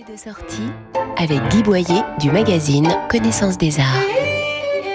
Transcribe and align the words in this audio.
de 0.00 0.16
sortie. 0.16 0.70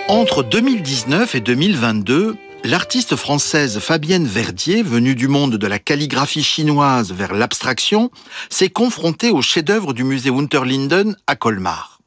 Entre 0.08 0.42
2019 0.42 1.36
et 1.36 1.40
2022, 1.40 2.36
l'artiste 2.64 3.16
française 3.16 3.78
Fabienne 3.78 4.26
Verdier, 4.26 4.82
venue 4.82 5.14
du 5.14 5.28
monde 5.28 5.58
de 5.58 5.68
la 5.68 5.78
calligraphie 5.78 6.42
chinoise 6.42 7.12
vers 7.12 7.36
l'abstraction, 7.36 8.10
s'est 8.50 8.70
confrontée 8.70 9.30
au 9.30 9.44
chef-d'œuvre 9.44 9.94
du 9.94 10.04
musée 10.04 10.32
Unterlinden 10.32 11.16
à 11.28 11.36
Colmar. 11.36 12.00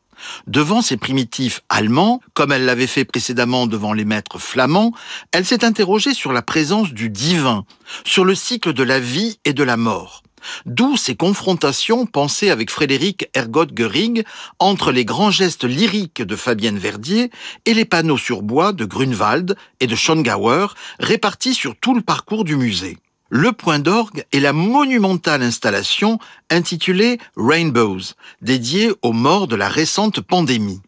Devant 0.48 0.82
ces 0.82 0.96
primitifs 0.96 1.60
allemands, 1.68 2.20
comme 2.34 2.50
elle 2.50 2.64
l'avait 2.64 2.88
fait 2.88 3.04
précédemment 3.04 3.68
devant 3.68 3.92
les 3.92 4.04
maîtres 4.04 4.40
flamands, 4.40 4.92
elle 5.30 5.46
s'est 5.46 5.64
interrogée 5.64 6.12
sur 6.12 6.32
la 6.32 6.42
présence 6.42 6.92
du 6.92 7.08
divin, 7.08 7.64
sur 8.04 8.24
le 8.24 8.34
cycle 8.34 8.72
de 8.72 8.82
la 8.82 8.98
vie 8.98 9.38
et 9.44 9.52
de 9.52 9.62
la 9.62 9.76
mort. 9.76 10.24
D'où 10.66 10.96
ces 10.96 11.16
confrontations 11.16 12.06
pensées 12.06 12.50
avec 12.50 12.70
Frédéric 12.70 13.28
Ergot 13.34 13.66
Göring 13.66 14.22
entre 14.58 14.92
les 14.92 15.04
grands 15.04 15.30
gestes 15.30 15.64
lyriques 15.64 16.22
de 16.22 16.36
Fabienne 16.36 16.78
Verdier 16.78 17.30
et 17.66 17.74
les 17.74 17.84
panneaux 17.84 18.18
sur 18.18 18.42
bois 18.42 18.72
de 18.72 18.84
Grunewald 18.84 19.56
et 19.80 19.86
de 19.86 19.96
Schongauer 19.96 20.74
répartis 20.98 21.54
sur 21.54 21.76
tout 21.76 21.94
le 21.94 22.02
parcours 22.02 22.44
du 22.44 22.56
musée. 22.56 22.98
Le 23.32 23.52
point 23.52 23.78
d'orgue 23.78 24.24
est 24.32 24.40
la 24.40 24.52
monumentale 24.52 25.42
installation 25.42 26.18
intitulée 26.50 27.18
Rainbows, 27.36 28.14
dédiée 28.42 28.90
aux 29.02 29.12
morts 29.12 29.46
de 29.46 29.54
la 29.54 29.68
récente 29.68 30.20
pandémie. 30.20 30.80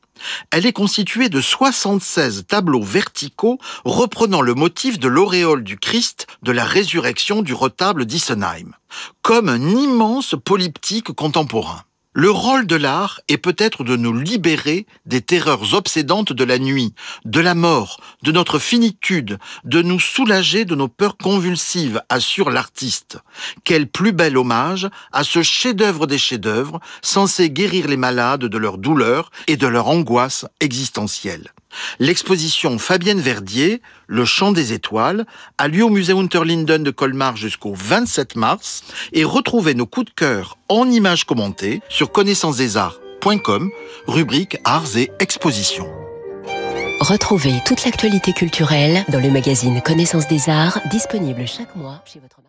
Elle 0.50 0.66
est 0.66 0.72
constituée 0.72 1.28
de 1.28 1.40
76 1.40 2.44
tableaux 2.46 2.82
verticaux 2.82 3.58
reprenant 3.84 4.40
le 4.40 4.54
motif 4.54 4.98
de 4.98 5.08
l'auréole 5.08 5.64
du 5.64 5.78
Christ 5.78 6.26
de 6.42 6.52
la 6.52 6.64
résurrection 6.64 7.42
du 7.42 7.54
retable 7.54 8.06
d'Issenheim, 8.06 8.72
comme 9.22 9.48
un 9.48 9.60
immense 9.60 10.34
polyptyque 10.44 11.12
contemporain. 11.12 11.84
Le 12.14 12.30
rôle 12.30 12.66
de 12.66 12.76
l'art 12.76 13.20
est 13.28 13.38
peut-être 13.38 13.84
de 13.84 13.96
nous 13.96 14.12
libérer 14.12 14.86
des 15.06 15.22
terreurs 15.22 15.72
obsédantes 15.72 16.34
de 16.34 16.44
la 16.44 16.58
nuit, 16.58 16.92
de 17.24 17.40
la 17.40 17.54
mort, 17.54 18.02
de 18.22 18.30
notre 18.30 18.58
finitude, 18.58 19.38
de 19.64 19.80
nous 19.80 19.98
soulager 19.98 20.66
de 20.66 20.74
nos 20.74 20.88
peurs 20.88 21.16
convulsives, 21.16 22.02
assure 22.10 22.50
l'artiste. 22.50 23.16
Quel 23.64 23.86
plus 23.86 24.12
bel 24.12 24.36
hommage 24.36 24.90
à 25.10 25.24
ce 25.24 25.42
chef-d'œuvre 25.42 26.06
des 26.06 26.18
chefs-d'œuvre, 26.18 26.80
censé 27.00 27.48
guérir 27.48 27.88
les 27.88 27.96
malades 27.96 28.44
de 28.44 28.58
leur 28.58 28.76
douleur 28.76 29.30
et 29.46 29.56
de 29.56 29.66
leur 29.66 29.88
angoisse 29.88 30.44
existentielle. 30.60 31.50
L'exposition 31.98 32.78
Fabienne 32.78 33.20
Verdier, 33.20 33.82
Le 34.06 34.24
Chant 34.24 34.52
des 34.52 34.72
Étoiles, 34.72 35.26
a 35.58 35.68
lieu 35.68 35.84
au 35.84 35.90
musée 35.90 36.12
Unterlinden 36.12 36.82
de 36.82 36.90
Colmar 36.90 37.36
jusqu'au 37.36 37.74
27 37.74 38.36
mars 38.36 38.82
et 39.12 39.24
retrouvez 39.24 39.74
nos 39.74 39.86
coups 39.86 40.06
de 40.06 40.12
cœur 40.14 40.58
en 40.68 40.90
images 40.90 41.24
commentées 41.24 41.80
sur 41.88 42.12
connaissancesdesarts.com, 42.12 43.70
rubrique 44.06 44.58
Arts 44.64 44.96
et 44.96 45.10
Expositions. 45.18 45.88
Retrouvez 47.00 47.60
toute 47.66 47.84
l'actualité 47.84 48.32
culturelle 48.32 49.04
dans 49.08 49.20
le 49.20 49.30
magazine 49.30 49.82
Connaissance 49.82 50.28
des 50.28 50.48
Arts, 50.48 50.78
disponible 50.90 51.46
chaque 51.48 51.74
mois 51.74 52.02
chez 52.06 52.20
votre 52.20 52.42